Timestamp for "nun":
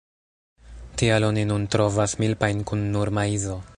1.49-1.67